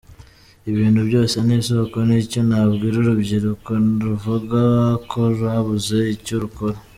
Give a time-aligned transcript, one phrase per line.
[0.71, 3.69] Ibintu byose ni isoko, ni cyo nabwira urubyiruko
[4.03, 4.61] ruvuga
[5.09, 6.77] ko rwabuze icyo rukora.